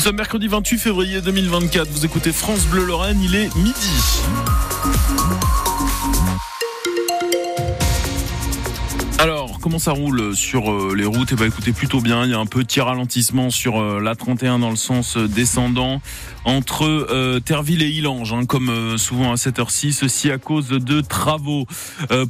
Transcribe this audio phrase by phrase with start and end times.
[0.00, 1.86] Nous sommes mercredi 28 février 2024.
[1.90, 4.22] Vous écoutez France Bleu Lorraine, il est midi.
[9.60, 11.30] Comment ça roule sur euh, les routes?
[11.32, 12.24] Eh ben, écoutez, plutôt bien.
[12.24, 16.00] Il y a un petit ralentissement sur euh, la 31 dans le sens euh, descendant
[16.44, 19.92] entre euh, Terville et Ilange, hein, comme souvent à cette heure-ci.
[19.92, 21.66] Ceci à cause de travaux.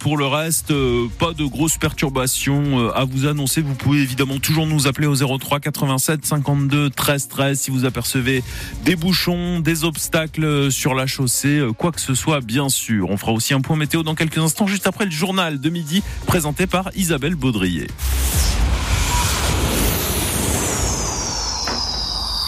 [0.00, 0.72] pour le reste,
[1.18, 3.62] pas de grosses perturbations à vous annoncer.
[3.62, 8.42] Vous pouvez évidemment toujours nous appeler au 03 87 52 13 13 si vous apercevez
[8.84, 13.10] des bouchons, des obstacles sur la chaussée, quoi que ce soit, bien sûr.
[13.10, 16.02] On fera aussi un point météo dans quelques instants, juste après le journal de midi
[16.27, 17.87] présenté par Isabelle Baudrier.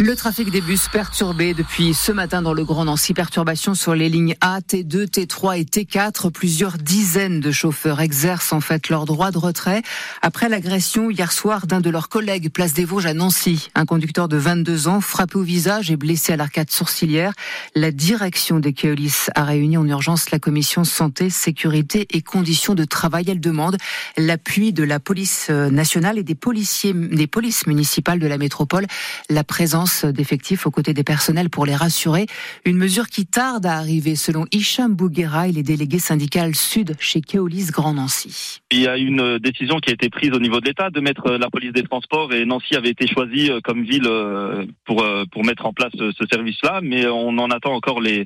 [0.02, 3.14] Le trafic des bus perturbé depuis ce matin dans le Grand Nancy.
[3.14, 6.32] Perturbation sur les lignes A, T2, T3 et T4.
[6.32, 9.82] Plusieurs dizaines de chauffeurs exercent en fait leur droit de retrait
[10.20, 13.68] après l'agression hier soir d'un de leurs collègues place des Vosges à Nancy.
[13.76, 17.32] Un conducteur de 22 ans frappé au visage et blessé à l'arcade sourcilière.
[17.76, 22.84] La direction des Keolis a réuni en urgence la commission santé, sécurité et conditions de
[22.84, 23.26] travail.
[23.28, 23.76] Elle demande
[24.16, 28.88] l'appui de la police nationale et des policiers, des polices municipales de la métropole.
[29.30, 32.26] La présence d'effectifs aux côtés des personnels pour les rassurer.
[32.64, 37.20] Une mesure qui tarde à arriver selon Hicham Bouguera, il est délégué syndical Sud chez
[37.20, 38.60] Keolis Grand Nancy.
[38.70, 41.32] Il y a une décision qui a été prise au niveau de l'État de mettre
[41.32, 45.24] la police des transports et Nancy avait été choisie euh, comme ville euh, pour, euh,
[45.30, 48.24] pour mettre en place ce service-là, mais on en attend encore les, euh,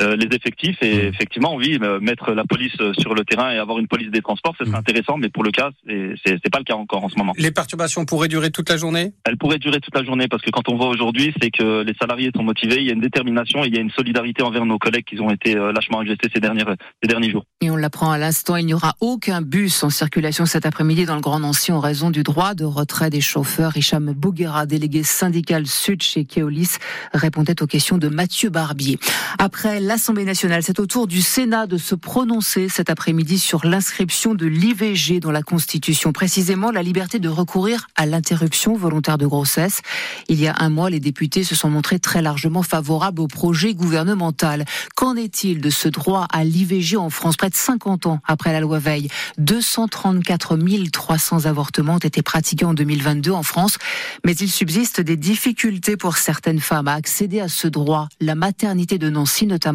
[0.00, 1.08] les effectifs et mmh.
[1.08, 4.54] effectivement oui mettre la police euh, sur le terrain et avoir une police des transports
[4.58, 4.80] ce serait mmh.
[4.80, 7.32] intéressant mais pour le cas c'est c'est pas le cas encore en ce moment.
[7.36, 9.12] Les perturbations pourraient durer toute la journée?
[9.24, 11.94] Elles pourraient durer toute la journée parce que quand on voit aujourd'hui c'est que les
[12.00, 14.78] salariés sont motivés, il y a une détermination, il y a une solidarité envers nos
[14.78, 17.44] collègues qui ont été euh, lâchement agressés ces dernières ces derniers jours.
[17.60, 21.14] Et on l'apprend à l'instant, il n'y aura aucun bus en circulation cet après-midi dans
[21.14, 23.76] le Grand Nancy en raison du droit de retrait des chauffeurs.
[23.76, 26.78] Hicham Bouguera, délégué syndical sud chez Keolis,
[27.12, 28.98] répondait aux questions de Mathieu Barbier.
[29.38, 34.34] Après l'Assemblée nationale, c'est au tour du Sénat de se prononcer cet après-midi sur l'inscription
[34.34, 39.82] de l'IVG dans la Constitution, précisément la liberté de recourir à l'interruption volontaire de grossesse.
[40.28, 43.74] Il y a un mois, les députés se sont montrés très largement favorables au projet
[43.74, 44.64] gouvernemental.
[44.94, 48.60] Qu'en est-il de ce droit à l'IVG en France près de 50 ans après la
[48.60, 49.08] loi Veil?
[49.36, 50.56] 234
[50.92, 53.76] 300 avortements ont été pratiqués en 2022 en France,
[54.24, 58.08] mais il subsiste des difficultés pour certaines femmes à accéder à ce droit.
[58.20, 59.73] La maternité de Nancy notamment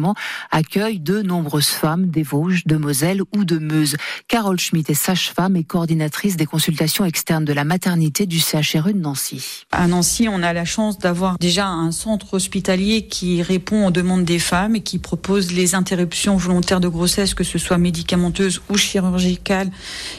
[0.50, 3.96] accueille de nombreuses femmes des Vosges, de Moselle ou de Meuse.
[4.28, 8.98] Carole Schmitt est sage-femme et coordinatrice des consultations externes de la maternité du CHRU de
[8.98, 9.64] Nancy.
[9.72, 14.24] À Nancy, on a la chance d'avoir déjà un centre hospitalier qui répond aux demandes
[14.24, 18.76] des femmes et qui propose les interruptions volontaires de grossesse, que ce soit médicamenteuses ou
[18.76, 19.70] chirurgicales,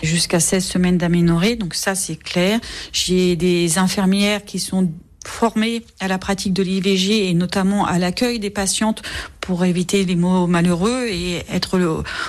[0.04, 1.56] jusqu'à 16 semaines d'aménorrhée.
[1.56, 2.60] Donc ça, c'est clair.
[2.92, 4.92] J'ai des infirmières qui sont
[5.26, 9.04] formées à la pratique de l'IVG et notamment à l'accueil des patientes
[9.52, 11.78] pour éviter les mots malheureux et être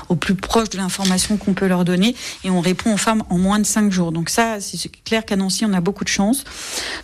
[0.08, 2.16] au plus proche de l'information qu'on peut leur donner.
[2.42, 4.10] Et on répond aux femmes en moins de cinq jours.
[4.10, 6.42] Donc ça, c'est clair qu'à Nancy, on a beaucoup de chance.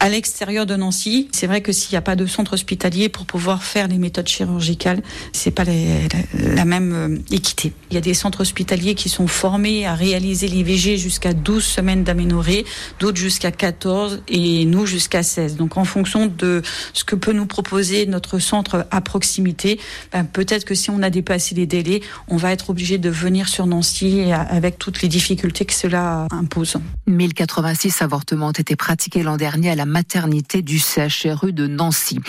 [0.01, 3.27] À l'extérieur de Nancy, c'est vrai que s'il n'y a pas de centre hospitalier pour
[3.27, 5.03] pouvoir faire les méthodes chirurgicales,
[5.33, 7.73] c'est pas la, même euh, équité.
[7.93, 12.03] Il y a des centres hospitaliers qui sont formés à réaliser l'IVG jusqu'à 12 semaines
[12.03, 12.65] d'aménorrhée,
[12.99, 15.55] d'autres jusqu'à 14 et nous jusqu'à 16.
[15.55, 16.63] Donc en fonction de
[16.93, 19.79] ce que peut nous proposer notre centre à proximité,
[20.13, 23.49] ben, peut-être que si on a dépassé les délais, on va être obligé de venir
[23.49, 26.77] sur Nancy avec toutes les difficultés que cela impose.
[27.07, 32.21] 1086 avortements ont été pratiqués l'an dernier à la maternité du CHRU de Nancy.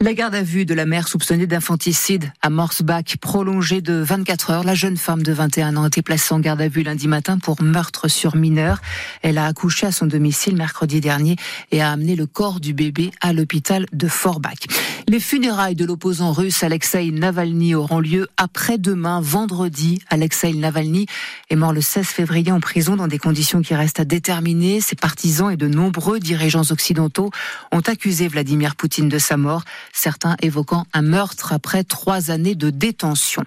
[0.00, 4.64] La garde à vue de la mère soupçonnée d'infanticide à Morsbach, prolongée de 24 heures.
[4.64, 7.38] La jeune femme de 21 ans a été placée en garde à vue lundi matin
[7.38, 8.80] pour meurtre sur mineur.
[9.22, 11.36] Elle a accouché à son domicile mercredi dernier
[11.72, 14.66] et a amené le corps du bébé à l'hôpital de Forbach.
[15.08, 20.02] Les funérailles de l'opposant russe Alexei Navalny auront lieu après-demain, vendredi.
[20.10, 21.06] Alexei Navalny
[21.48, 24.80] est mort le 16 février en prison dans des conditions qui restent à déterminer.
[24.80, 27.30] Ses partisans et de nombreux dirigeants occidentaux
[27.72, 32.70] ont accusé Vladimir Poutine de sa mort, certains évoquant un meurtre après trois années de
[32.70, 33.44] détention.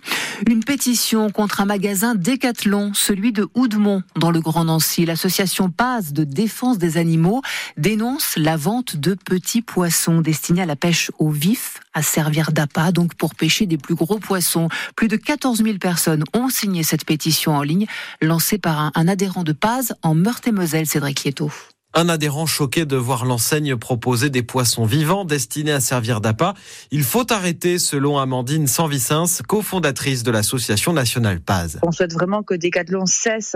[0.48, 5.06] Une pétition contre un magasin Décathlon, celui de Houdemont, dans le Grand Nancy.
[5.06, 7.42] L'association Paz de défense des animaux
[7.78, 12.92] dénonce la vente de petits poissons destinés à la pêche au vif, à servir d'appât,
[12.92, 14.70] donc pour pêcher des plus gros poissons.
[14.96, 17.86] Plus de 14 000 personnes ont signé cette pétition en ligne,
[18.22, 21.52] lancée par un, adhérent de Paz en Meurthe-et-Moselle, Cédric Lieto.
[21.96, 26.54] Un adhérent choqué de voir l'enseigne proposer des poissons vivants destinés à servir d'appât.
[26.92, 31.80] Il faut arrêter, selon Amandine Sanvicens, cofondatrice de l'association nationale Paz.
[31.82, 33.56] On souhaite vraiment que Decathlon cesse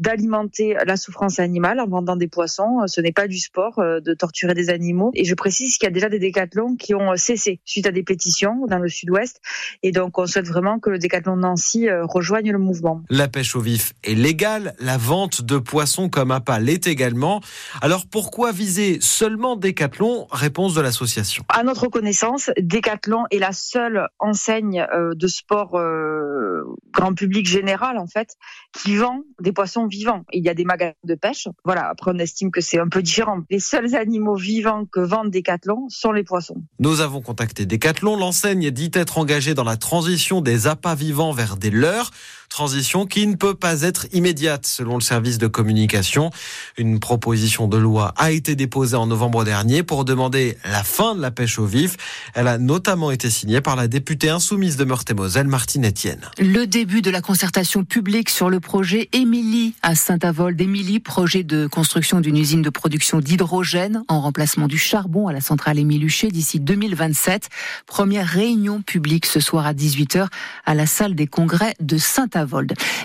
[0.00, 2.80] d'alimenter la souffrance animale en vendant des poissons.
[2.86, 5.12] Ce n'est pas du sport de torturer des animaux.
[5.14, 8.02] Et je précise qu'il y a déjà des décathlons qui ont cessé suite à des
[8.02, 9.40] pétitions dans le sud-ouest.
[9.82, 13.02] Et donc, on souhaite vraiment que le décathlon de Nancy rejoigne le mouvement.
[13.10, 14.74] La pêche au vif est légale.
[14.80, 17.40] La vente de poissons comme appât l'est également.
[17.82, 20.26] Alors, pourquoi viser seulement Décathlon?
[20.30, 21.44] Réponse de l'association.
[21.48, 26.62] À notre connaissance, Décathlon est la seule enseigne euh, de sport euh,
[26.92, 28.36] grand public général en fait
[28.72, 30.24] qui vend des poissons vivants.
[30.32, 31.48] Il y a des magasins de pêche.
[31.64, 31.88] Voilà.
[31.88, 33.40] Après, on estime que c'est un peu différent.
[33.50, 36.62] Les seuls animaux vivants que vendent Decathlon sont les poissons.
[36.78, 38.16] Nous avons contacté Decathlon.
[38.16, 42.10] L'enseigne dit être engagée dans la transition des appâts vivants vers des leurres.
[42.50, 46.32] Transition qui ne peut pas être immédiate selon le service de communication.
[46.76, 51.20] Une proposition de loi a été déposée en novembre dernier pour demander la fin de
[51.20, 51.96] la pêche au vif.
[52.34, 56.28] Elle a notamment été signée par la députée insoumise de Meurthe-et-Moselle, Martine Etienne.
[56.38, 60.60] Le début de la concertation publique sur le projet Émilie à Saint-Avold.
[60.60, 65.40] Émilie, projet de construction d'une usine de production d'hydrogène en remplacement du charbon à la
[65.40, 67.48] centrale Émile Huchet d'ici 2027.
[67.86, 70.26] Première réunion publique ce soir à 18h
[70.66, 72.39] à la salle des congrès de Saint-Avold.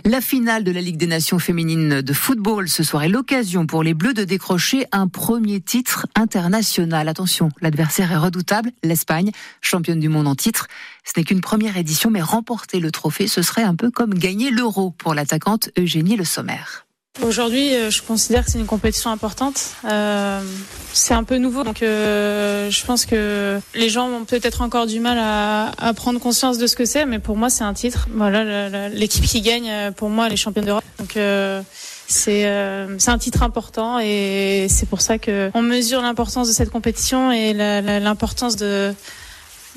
[0.06, 3.84] La finale de la Ligue des Nations féminines de football ce soir est l'occasion pour
[3.84, 7.08] les Bleus de décrocher un premier titre international.
[7.08, 10.68] Attention, l'adversaire est redoutable, l'Espagne, championne du monde en titre.
[11.04, 14.52] Ce n'est qu'une première édition, mais remporter le trophée, ce serait un peu comme gagner
[14.52, 16.85] l'euro pour l'attaquante Eugénie Le Sommer.
[17.24, 19.74] Aujourd'hui, euh, je considère que c'est une compétition importante.
[19.86, 20.42] Euh,
[20.94, 25.00] c'est un peu nouveau, donc euh, je pense que les gens ont peut-être encore du
[25.00, 28.08] mal à, à, prendre conscience de ce que c'est, mais pour moi, c'est un titre.
[28.12, 30.84] Voilà, l'équipe qui gagne, pour moi, elle est championne d'Europe.
[31.00, 31.62] Donc euh,
[32.08, 36.70] c'est euh, un titre important et c'est pour ça que on mesure l'importance de cette
[36.70, 38.94] compétition et l'importance de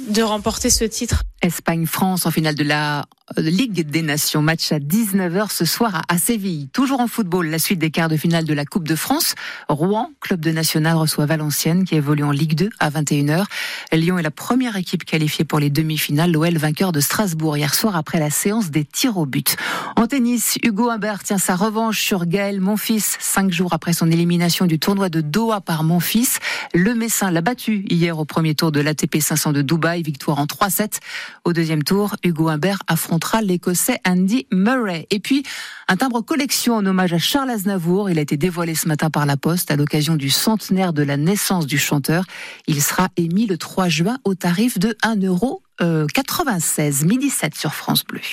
[0.08, 1.22] de remporter ce titre.
[1.42, 3.02] Espagne-France en finale de la euh,
[3.36, 4.40] Ligue des Nations.
[4.42, 6.68] Match à 19h ce soir à Séville.
[6.72, 9.34] Toujours en football, la suite des quarts de finale de la Coupe de France.
[9.68, 13.44] Rouen, club de national, reçoit Valenciennes qui évolue en Ligue 2 à 21h.
[13.92, 16.32] Lyon est la première équipe qualifiée pour les demi-finales.
[16.32, 19.56] L'OL vainqueur de Strasbourg hier soir après la séance des tirs au but.
[19.96, 24.66] En tennis, Hugo Humbert tient sa revanche sur Gaël Monfils cinq jours après son élimination
[24.66, 26.38] du tournoi de Doha par Monfils.
[26.74, 30.02] Le Messin l'a battu hier au premier tour de l'ATP 500 de Dubaï.
[30.02, 30.98] Victoire en 3-7.
[31.44, 32.78] Au deuxième tour, Hugo Humbert
[33.42, 35.06] l'Écossais Andy Murray.
[35.10, 35.42] Et puis,
[35.88, 38.10] un timbre collection en hommage à Charles Aznavour.
[38.10, 41.16] Il a été dévoilé ce matin par la Poste à l'occasion du centenaire de la
[41.16, 42.24] naissance du chanteur.
[42.66, 46.06] Il sera émis le 3 juin au tarif de 1,96 euro, euh,
[47.04, 48.20] midi 7 sur France Bleu.